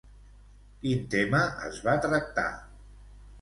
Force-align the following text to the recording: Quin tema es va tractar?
Quin 0.85 1.03
tema 1.15 1.41
es 1.67 1.77
va 1.89 1.95
tractar? 2.07 2.49